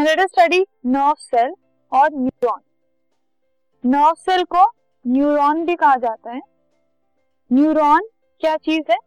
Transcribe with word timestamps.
Let 0.00 0.20
us 0.20 0.30
study 0.30 0.64
nerve 0.86 1.14
cell 1.20 1.54
और 1.92 2.10
neuron 2.12 2.60
nerve 3.84 4.14
cell 4.20 4.44
को 4.54 4.64
neuron 5.04 5.64
भी 5.66 5.74
कहा 5.76 5.96
जाता 5.98 6.30
है। 6.30 6.40
न्यूरॉन 7.50 8.08
क्या 8.40 8.56
चीज़ 8.58 8.90
है? 8.90 8.98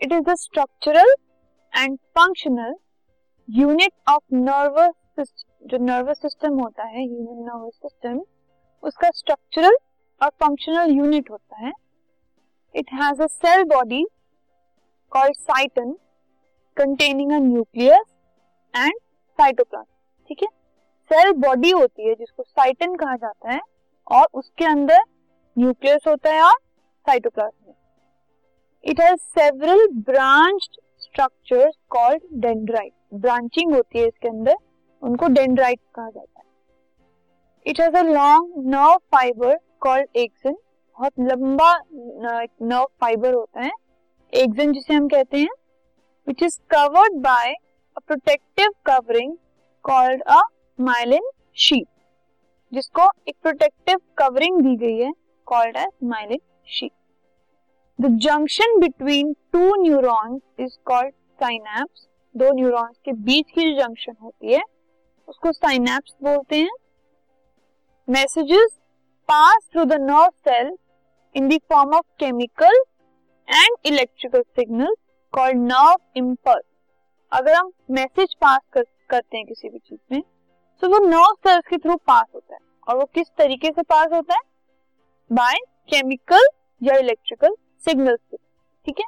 It 0.00 0.12
is 0.12 0.22
the 0.24 0.34
structural 0.36 1.14
and 1.72 1.96
functional 2.18 2.74
unit 3.48 3.92
of 4.08 4.34
nervous 4.34 4.94
system 5.16 5.68
जो 5.68 5.78
नर्वस 5.84 6.20
सिस्टम 6.22 6.58
होता 6.60 6.84
है 6.84 7.04
ह्यूमन 7.04 7.42
नर्वस 7.44 7.74
सिस्टम 7.74 8.20
उसका 8.82 9.10
स्ट्रक्चरल 9.14 9.76
और 10.20 10.28
फंक्शनल 10.40 10.90
यूनिट 10.90 11.30
होता 11.30 11.56
है। 11.56 11.72
It 12.74 12.92
has 12.94 13.22
a 13.22 13.26
cell 13.26 13.64
body 13.66 14.04
called 15.12 15.36
cyton 15.36 15.92
containing 16.76 17.32
a 17.32 17.38
nucleus 17.40 18.04
and 18.74 18.94
cytoplasm 19.38 19.94
ठीक 20.28 20.42
है? 20.42 20.48
सेल 21.10 21.32
बॉडी 21.40 21.70
होती 21.70 22.08
है, 22.08 22.14
जिसको 22.14 22.42
साइटन 22.42 22.94
कहा 22.96 23.16
जाता 23.16 23.52
है, 23.52 23.60
और 24.06 24.26
उसके 24.34 24.64
अंदर 24.64 25.02
न्यूक्लियस 25.56 26.06
होता 26.08 26.32
है 26.32 26.42
और 26.42 26.58
cytoplasm 27.06 27.74
it 28.84 29.00
has 29.00 29.20
several 29.38 29.86
branched 30.06 30.80
structures 31.00 31.74
called 31.90 32.22
dendrite 32.40 32.92
branching 33.14 33.74
होती 33.74 33.98
है 33.98 34.06
इसके 34.08 34.28
अंदर, 34.28 34.56
उनको 35.02 35.26
डेंड्राइट 35.28 35.80
कहा 35.94 36.10
जाता 36.10 36.40
है. 36.40 36.44
It 37.66 37.80
has 37.80 37.96
a 37.96 38.02
long 38.02 38.68
nerve 38.74 38.96
fibre 39.12 39.58
called 39.80 40.16
axon 40.16 40.52
बहुत 40.52 41.12
लंबा 41.20 41.72
नर्व 41.92 42.86
फाइबर 43.00 43.34
होता 43.34 43.60
है 43.62 43.70
एक्सन 44.32 44.72
जिसे 44.72 44.94
हम 44.94 45.08
कहते 45.08 45.38
हैं 45.38 45.48
which 46.26 46.42
is 46.42 46.58
covered 46.70 47.20
by 47.22 47.52
a 47.52 48.00
protective 48.06 48.70
covering 48.86 49.36
called 49.86 50.22
a 50.28 50.40
myelin 50.78 51.30
sheath 51.58 51.86
जिसको 52.72 53.08
एक 53.28 53.34
प्रोटेक्टिव 53.42 53.98
कवरिंग 54.18 54.60
दी 54.62 54.76
गई 54.76 54.96
है 54.98 55.12
called 55.46 55.76
as 55.76 55.90
myelin 56.04 56.40
sheath 56.68 56.92
the 57.98 58.16
junction 58.22 58.78
between 58.80 59.32
two 59.52 59.74
neurons 59.82 60.40
is 60.60 60.76
called 60.86 61.12
synapse 61.40 62.06
दो 62.34 62.50
न्यूरॉन्स 62.54 62.96
के 63.04 63.12
बीच 63.28 63.50
की 63.50 63.70
जो 63.70 63.80
जंक्शन 63.80 64.16
होती 64.22 64.52
है 64.52 64.62
उसको 65.28 65.52
साइनैप्स 65.52 66.14
बोलते 66.22 66.56
हैं। 66.56 66.74
Messages 68.08 68.70
pass 69.28 69.68
through 69.72 69.84
the 69.84 70.00
nerve 70.00 70.28
cell 70.48 70.76
in 71.34 71.48
the 71.48 71.58
form 71.72 71.94
of 71.94 72.06
chemical 72.18 72.82
and 73.48 73.76
electrical 73.86 74.42
signal 74.56 74.94
called 75.34 75.62
nerve 75.62 75.96
impulse 76.16 76.64
अगर 77.32 77.54
हम 77.54 77.72
मैसेज 77.90 78.34
पास 78.40 78.60
कर, 78.72 78.84
करते 79.10 79.36
हैं 79.36 79.46
किसी 79.46 79.68
भी 79.68 79.78
चीज़ 79.78 80.00
में। 80.12 80.22
तो 80.80 80.88
वो 80.88 80.98
नर्व 80.98 81.34
सेल्स 81.46 81.64
के 81.68 81.78
थ्रू 81.78 81.96
पास 81.96 82.24
होता 82.34 82.54
है। 82.54 82.60
और 82.88 82.96
वो 82.96 83.04
किस 83.04 83.28
तरीके 83.38 83.68
से 83.68 83.82
पास 83.82 84.08
होता 84.12 84.34
है? 84.34 84.40
बाय 85.32 85.54
केमिकल 85.88 86.48
या 86.82 86.96
इलेक्ट्रिकल 86.96 87.56
सिग्नल्स 87.84 88.20
से 88.30 88.36
ठीक 88.86 88.98
है? 88.98 89.04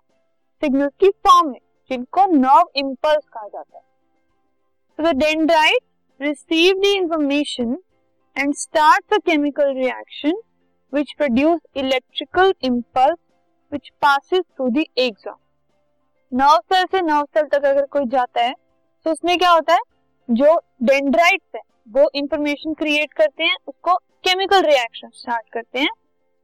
सिग्नल्स 0.61 0.93
की 1.01 1.11
फॉर्म 1.11 1.51
में, 1.51 1.61
जिनको 1.91 2.27
नर्व 2.27 2.71
इम्पल्स 2.77 3.25
कहा 3.33 3.49
जाता 3.49 3.79
है। 3.79 3.85
तो 4.97 5.03
the 5.03 5.17
dendrite 5.17 5.83
receive 6.21 6.77
the 6.77 6.85
information 6.85 7.79
and 8.39 8.55
start 8.55 9.15
the 9.15 9.23
chemical 9.23 9.75
reaction 9.75 10.43
which 10.95 11.11
produce 11.21 11.59
electrical 11.77 12.53
impulse 12.65 13.19
which 13.73 13.89
passes 14.05 14.41
through 14.41 14.71
the 14.71 14.85
axon. 14.99 15.35
Nerve 16.33 16.57
cell 16.57 16.87
से 16.87 17.01
नर्व 17.01 17.25
सेल 17.25 17.45
तक 17.45 17.65
अगर 17.65 17.87
कोई 17.87 18.07
जाता 18.07 18.41
है 18.41 18.55
तो 19.05 19.11
उसमें 19.11 19.39
क्या 19.39 19.51
होता 19.51 19.75
है? 19.75 19.81
जो 20.31 20.61
डेंड्राइट्स 20.83 21.47
है, 21.55 21.61
वो 21.89 22.11
इंफॉर्मेशन 22.15 22.75
क्रिएट 22.75 23.13
करते 23.13 23.45
हैं, 23.45 23.57
उसको 23.69 23.95
केमिकल 23.95 24.63
रिएक्शन 24.63 25.09
स्टार्ट 25.15 25.53
करते 25.53 25.79
हैं। 25.79 25.89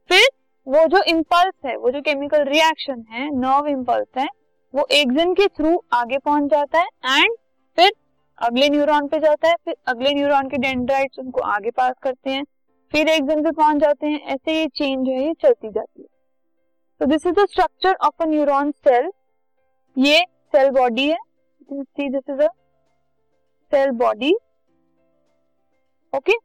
फिर 0.09 0.27
वो 0.67 0.85
जो 0.87 1.01
इम्पल्स 1.03 1.53
है, 1.65 1.77
वो 1.77 1.91
जो 1.91 2.01
केमिकल 2.01 2.43
रिएक्शन 2.43 3.05
है 3.09 3.29
नर्व 3.39 3.67
इम्पल्स 3.67 4.17
है, 4.17 4.27
वो 4.75 4.87
एक्सन 4.91 5.33
के 5.33 5.47
थ्रू 5.47 5.83
आगे 5.93 6.17
पहुँच 6.17 6.51
जाता 6.51 6.79
है 6.79 6.85
एंड 7.19 7.31
फिर 7.75 7.91
अगले 8.37 8.69
न्यूरॉन 8.69 9.07
पे 9.07 9.19
जाता 9.19 9.47
है। 9.47 9.55
फिर 9.65 9.75
अगले 9.87 10.13
न्यूरॉन 10.13 10.49
के 10.49 10.57
डेंड्राइट्स 10.57 11.19
उनको 11.19 11.41
आगे 11.41 11.71
पास 11.71 11.93
करते 12.01 12.29
हैं। 12.29 12.43
फिर 12.91 13.07
एक्सन 13.07 13.43
पे 13.43 13.51
पहुँच 13.51 13.77
जाते 13.77 14.07
हैं। 14.07 14.19
ऐसे 14.21 14.59
ये 14.59 14.67
चेंज 14.67 15.07
है, 15.07 15.27
ये 15.27 15.33
चलती 15.33 15.69
जाती 15.69 16.01
है। 16.01 16.07
तो 16.99 17.05
this 17.05 17.25
is 17.25 17.33
the 17.33 17.45
structure 17.45 17.95
of 17.95 18.23
a 18.23 18.25
neuron 18.25 18.71
cell 18.71 19.11
ये 19.97 20.25
सेल 20.45 20.69
बॉडी 20.69 21.09
है। 21.09 21.17
See 21.69 22.09
this 22.09 22.29
is 22.29 22.41
a 22.41 22.47
cell 23.71 23.91
body 24.01 24.33
okay 26.13 26.37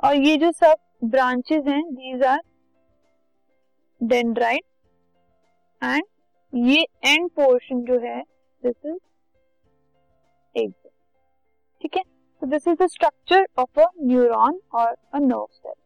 और 0.00 0.16
ये 0.16 0.36
जो 0.36 0.50
सब 0.52 0.76
ब्रांचेस 1.04 1.64
हैं 1.66 1.82
दीज 1.94 2.22
आर 2.22 2.40
डेंड्राइट 4.00 4.64
एंड 5.82 6.04
ये 6.52 6.86
एंड 7.04 7.30
पोर्शन 7.30 7.84
जो 7.84 7.98
है 8.00 8.20
दिस 8.62 8.86
इज़ 8.86 8.98
एक्सन 10.54 10.90
ठीक 11.80 11.96
है? 11.96 12.02
So, 12.42 12.48
this 12.48 12.66
is 12.66 12.76
the 12.76 12.88
structure 12.88 13.46
of 13.56 13.68
a 13.76 13.84
neuron 14.02 14.56
or 14.72 14.96
a 15.12 15.20
nerve 15.20 15.50
cell. 15.52 15.76